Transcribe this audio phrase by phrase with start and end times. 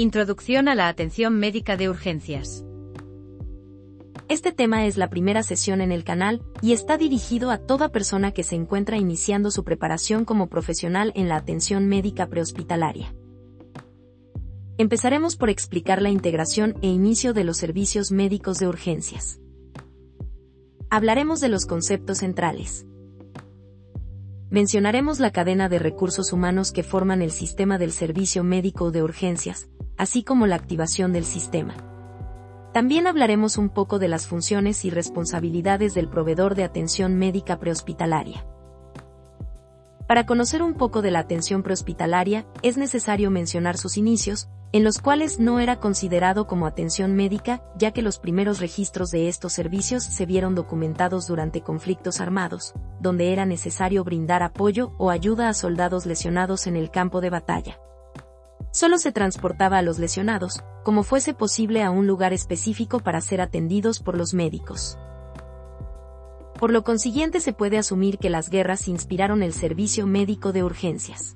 [0.00, 2.64] Introducción a la atención médica de urgencias.
[4.28, 8.30] Este tema es la primera sesión en el canal y está dirigido a toda persona
[8.30, 13.12] que se encuentra iniciando su preparación como profesional en la atención médica prehospitalaria.
[14.76, 19.40] Empezaremos por explicar la integración e inicio de los servicios médicos de urgencias.
[20.90, 22.86] Hablaremos de los conceptos centrales.
[24.48, 29.68] Mencionaremos la cadena de recursos humanos que forman el sistema del servicio médico de urgencias,
[29.98, 31.74] así como la activación del sistema.
[32.72, 38.46] También hablaremos un poco de las funciones y responsabilidades del proveedor de atención médica prehospitalaria.
[40.06, 45.00] Para conocer un poco de la atención prehospitalaria, es necesario mencionar sus inicios, en los
[45.00, 50.04] cuales no era considerado como atención médica, ya que los primeros registros de estos servicios
[50.04, 56.06] se vieron documentados durante conflictos armados, donde era necesario brindar apoyo o ayuda a soldados
[56.06, 57.78] lesionados en el campo de batalla.
[58.70, 63.40] Solo se transportaba a los lesionados, como fuese posible a un lugar específico para ser
[63.40, 64.98] atendidos por los médicos.
[66.58, 71.32] Por lo consiguiente se puede asumir que las guerras inspiraron el servicio médico de urgencias.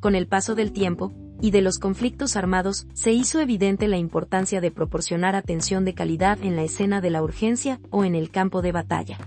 [0.00, 4.60] Con el paso del tiempo, y de los conflictos armados, se hizo evidente la importancia
[4.60, 8.62] de proporcionar atención de calidad en la escena de la urgencia o en el campo
[8.62, 9.18] de batalla.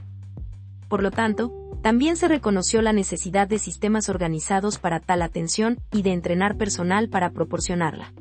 [0.96, 1.52] Por lo tanto,
[1.82, 7.10] también se reconoció la necesidad de sistemas organizados para tal atención y de entrenar personal
[7.10, 8.14] para proporcionarla.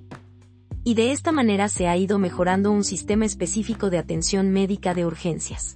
[0.82, 5.06] Y de esta manera se ha ido mejorando un sistema específico de atención médica de
[5.06, 5.72] urgencias.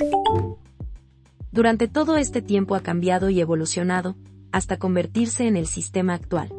[1.52, 4.16] Durante todo este tiempo ha cambiado y evolucionado,
[4.50, 6.52] hasta convertirse en el sistema actual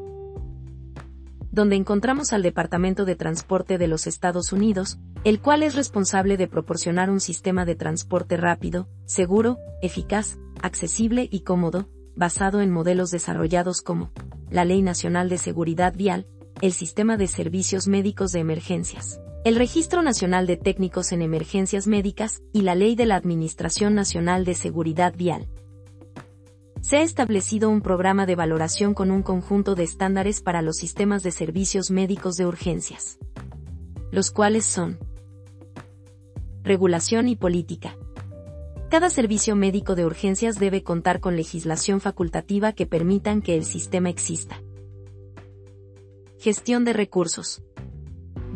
[1.51, 6.47] donde encontramos al Departamento de Transporte de los Estados Unidos, el cual es responsable de
[6.47, 13.81] proporcionar un sistema de transporte rápido, seguro, eficaz, accesible y cómodo, basado en modelos desarrollados
[13.81, 14.11] como
[14.49, 16.27] la Ley Nacional de Seguridad Vial,
[16.61, 22.41] el Sistema de Servicios Médicos de Emergencias, el Registro Nacional de Técnicos en Emergencias Médicas
[22.51, 25.47] y la Ley de la Administración Nacional de Seguridad Vial
[26.81, 31.23] se ha establecido un programa de valoración con un conjunto de estándares para los sistemas
[31.23, 33.19] de servicios médicos de urgencias.
[34.11, 34.97] Los cuales son
[36.63, 37.95] regulación y política.
[38.89, 44.09] Cada servicio médico de urgencias debe contar con legislación facultativa que permitan que el sistema
[44.09, 44.61] exista.
[46.39, 47.61] Gestión de recursos.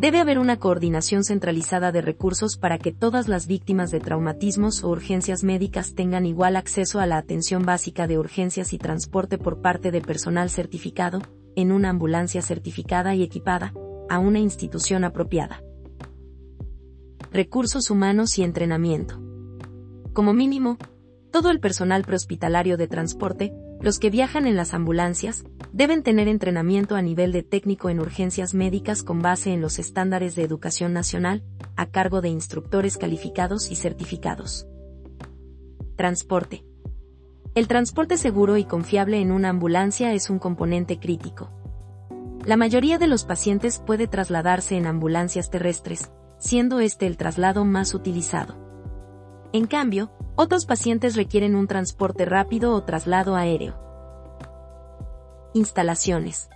[0.04, 4.90] Debe haber una coordinación centralizada de recursos para que todas las víctimas de traumatismos o
[4.90, 9.92] urgencias médicas tengan igual acceso a la atención básica de urgencias y transporte por parte
[9.92, 11.22] de personal certificado,
[11.56, 13.72] en una ambulancia certificada y equipada,
[14.10, 15.64] a una institución apropiada.
[17.32, 19.22] Recursos humanos y entrenamiento.
[20.12, 20.78] Como mínimo,
[21.32, 26.96] todo el personal prehospitalario de transporte, los que viajan en las ambulancias, deben tener entrenamiento
[26.96, 31.44] a nivel de técnico en urgencias médicas con base en los estándares de educación nacional,
[31.76, 34.68] a cargo de instructores calificados y certificados.
[35.96, 36.64] Transporte.
[37.56, 41.52] El transporte seguro y confiable en una ambulancia es un componente crítico.
[42.46, 47.94] La mayoría de los pacientes puede trasladarse en ambulancias terrestres, siendo este el traslado más
[47.94, 48.63] utilizado.
[49.54, 53.76] En cambio, otros pacientes requieren un transporte rápido o traslado aéreo.
[55.54, 56.50] Instalaciones.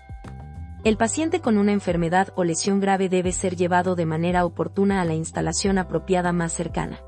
[0.84, 5.06] El paciente con una enfermedad o lesión grave debe ser llevado de manera oportuna a
[5.06, 7.00] la instalación apropiada más cercana.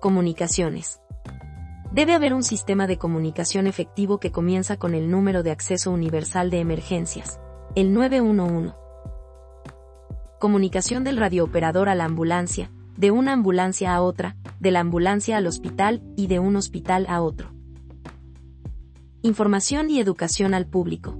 [0.00, 1.00] Comunicaciones.
[1.90, 6.50] Debe haber un sistema de comunicación efectivo que comienza con el número de acceso universal
[6.50, 7.40] de emergencias,
[7.74, 8.72] el 911.
[10.38, 15.46] Comunicación del radiooperador a la ambulancia, de una ambulancia a otra, de la ambulancia al
[15.46, 17.52] hospital y de un hospital a otro.
[19.22, 21.16] Información y educación al público.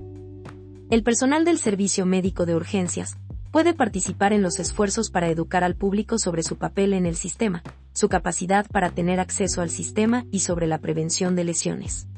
[0.91, 3.16] El personal del Servicio Médico de Urgencias
[3.53, 7.63] puede participar en los esfuerzos para educar al público sobre su papel en el sistema,
[7.92, 12.09] su capacidad para tener acceso al sistema y sobre la prevención de lesiones.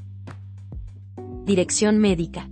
[1.45, 2.49] Dirección médica.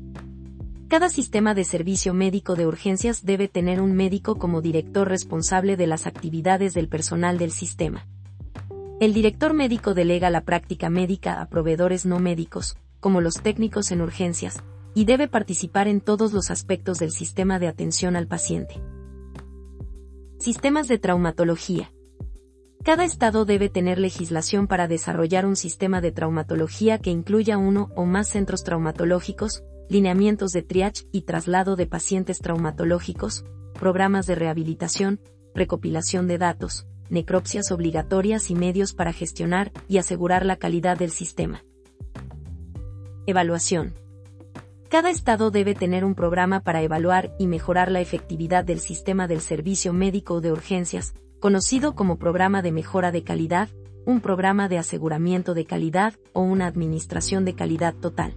[0.88, 5.87] Cada sistema de servicio médico de urgencias debe tener un médico como director responsable de
[5.87, 8.06] las actividades del personal del sistema.
[8.99, 14.00] El director médico delega la práctica médica a proveedores no médicos, como los técnicos en
[14.00, 14.62] urgencias,
[14.94, 18.81] y debe participar en todos los aspectos del sistema de atención al paciente.
[20.38, 21.93] Sistemas de traumatología.
[22.82, 28.06] Cada estado debe tener legislación para desarrollar un sistema de traumatología que incluya uno o
[28.06, 33.44] más centros traumatológicos, lineamientos de triage y traslado de pacientes traumatológicos,
[33.75, 35.20] programas de rehabilitación,
[35.55, 41.64] recopilación de datos, necropsias obligatorias y medios para gestionar y asegurar la calidad del sistema.
[43.26, 43.94] Evaluación.
[44.88, 49.43] Cada estado debe tener un programa para evaluar y mejorar la efectividad del sistema del
[49.43, 53.69] servicio médico de urgencias, conocido como programa de mejora de calidad,
[54.06, 58.35] un programa de aseguramiento de calidad o una administración de calidad total.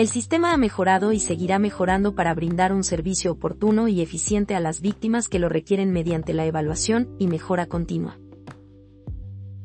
[0.00, 4.60] El sistema ha mejorado y seguirá mejorando para brindar un servicio oportuno y eficiente a
[4.60, 8.18] las víctimas que lo requieren mediante la evaluación y mejora continua.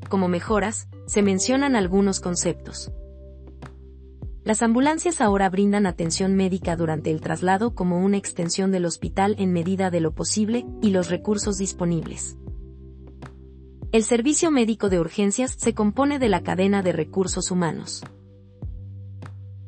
[0.10, 2.92] Como mejoras, se mencionan algunos conceptos.
[4.44, 9.54] Las ambulancias ahora brindan atención médica durante el traslado como una extensión del hospital en
[9.54, 12.38] medida de lo posible y los recursos disponibles.
[13.94, 18.04] El servicio médico de urgencias se compone de la cadena de recursos humanos.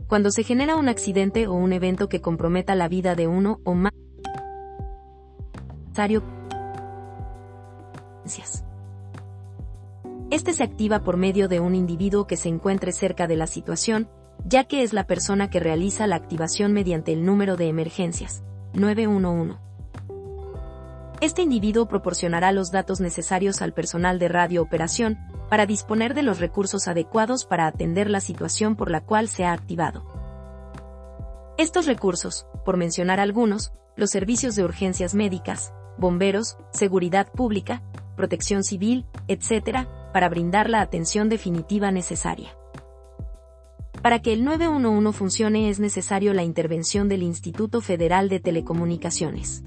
[0.08, 3.74] Cuando se genera un accidente o un evento que comprometa la vida de uno o
[3.74, 3.92] más
[10.30, 14.08] este se activa por medio de un individuo que se encuentre cerca de la situación,
[14.46, 18.44] ya que es la persona que realiza la activación mediante el número de emergencias,
[18.74, 19.58] 911.
[21.20, 25.18] Este individuo proporcionará los datos necesarios al personal de radio operación,
[25.50, 29.54] para disponer de los recursos adecuados para atender la situación por la cual se ha
[29.54, 30.04] activado.
[31.58, 37.82] Estos recursos, por mencionar algunos, los servicios de urgencias médicas, bomberos, seguridad pública,
[38.16, 42.56] protección civil, etc., para brindar la atención definitiva necesaria.
[44.02, 49.64] Para que el 911 funcione es necesario la intervención del Instituto Federal de Telecomunicaciones,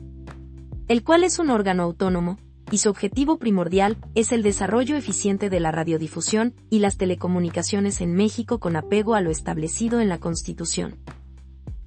[0.88, 2.38] el cual es un órgano autónomo,
[2.70, 8.14] y su objetivo primordial es el desarrollo eficiente de la radiodifusión y las telecomunicaciones en
[8.14, 10.96] México con apego a lo establecido en la Constitución.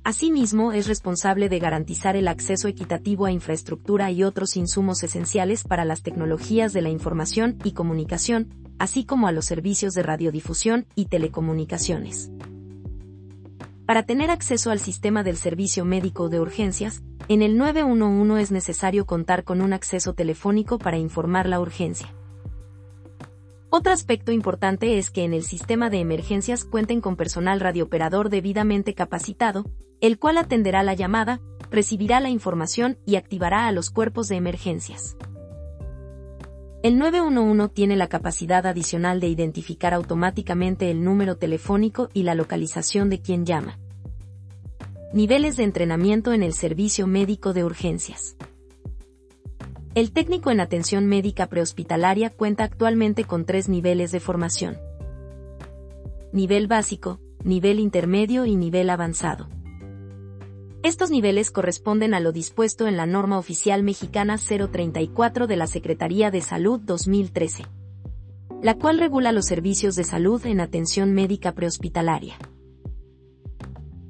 [0.05, 5.85] Asimismo, es responsable de garantizar el acceso equitativo a infraestructura y otros insumos esenciales para
[5.85, 8.49] las tecnologías de la información y comunicación,
[8.79, 12.31] así como a los servicios de radiodifusión y telecomunicaciones.
[13.85, 19.05] Para tener acceso al sistema del servicio médico de urgencias, en el 911 es necesario
[19.05, 22.13] contar con un acceso telefónico para informar la urgencia.
[23.69, 28.93] Otro aspecto importante es que en el sistema de emergencias cuenten con personal radiooperador debidamente
[28.93, 29.65] capacitado,
[29.99, 31.41] el cual atenderá la llamada,
[31.71, 35.17] recibirá la información y activará a los cuerpos de emergencias.
[36.83, 43.09] El 911 tiene la capacidad adicional de identificar automáticamente el número telefónico y la localización
[43.09, 43.79] de quien llama.
[45.13, 48.35] Niveles de entrenamiento en el servicio médico de urgencias.
[49.93, 54.79] El técnico en atención médica prehospitalaria cuenta actualmente con tres niveles de formación.
[56.31, 59.49] Nivel básico, nivel intermedio y nivel avanzado.
[60.81, 66.31] Estos niveles corresponden a lo dispuesto en la norma oficial mexicana 034 de la Secretaría
[66.31, 67.65] de Salud 2013,
[68.63, 72.35] la cual regula los servicios de salud en atención médica prehospitalaria.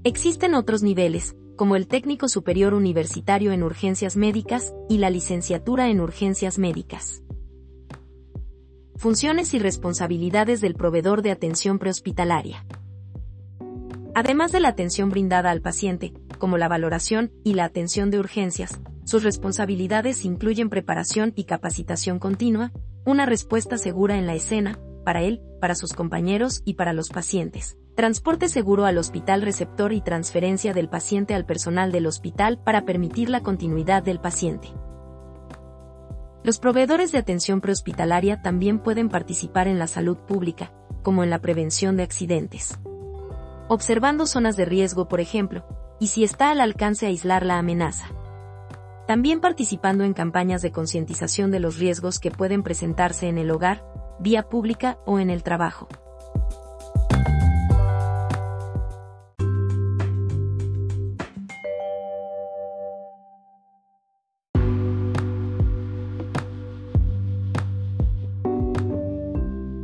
[0.05, 6.01] Existen otros niveles, como el técnico superior universitario en urgencias médicas y la licenciatura en
[6.01, 7.23] urgencias médicas.
[8.97, 12.65] Funciones y responsabilidades del proveedor de atención prehospitalaria.
[14.13, 18.81] Además de la atención brindada al paciente, como la valoración y la atención de urgencias,
[19.05, 22.73] sus responsabilidades incluyen preparación y capacitación continua,
[23.05, 27.77] una respuesta segura en la escena, para él, para sus compañeros y para los pacientes,
[27.95, 33.29] transporte seguro al hospital receptor y transferencia del paciente al personal del hospital para permitir
[33.29, 34.69] la continuidad del paciente.
[36.43, 40.73] Los proveedores de atención prehospitalaria también pueden participar en la salud pública,
[41.03, 42.79] como en la prevención de accidentes.
[43.69, 45.65] Observando zonas de riesgo, por ejemplo,
[45.99, 48.07] y si está al alcance aislar la amenaza.
[49.07, 53.85] También participando en campañas de concientización de los riesgos que pueden presentarse en el hogar,
[54.19, 55.87] vía pública o en el trabajo.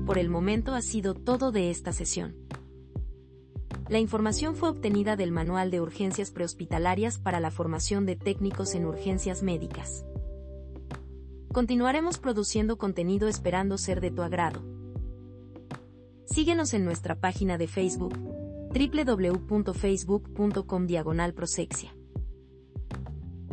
[0.10, 2.36] Por el momento ha sido todo de esta sesión.
[3.89, 8.88] La información fue obtenida del Manual de Urgencias Prehospitalarias para la formación de técnicos en
[8.88, 10.04] urgencias médicas.
[11.54, 14.63] Continuaremos produciendo contenido esperando ser de tu agrado.
[16.25, 18.18] Síguenos en nuestra página de Facebook
[18.74, 21.36] www.facebook.com diagonal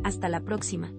[0.02, 0.90] Hasta la próxima.